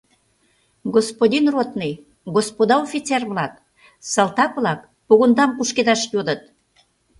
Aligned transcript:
—Господин 0.95 1.45
ротный, 1.53 1.93
господа 2.35 2.75
офицер-влак, 2.85 3.53
салтак-влак 4.11 4.79
погондам 5.07 5.49
кушкедаш 5.57 6.01
йодыт. 6.13 6.41